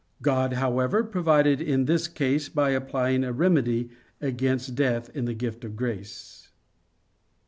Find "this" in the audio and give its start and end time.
1.85-2.07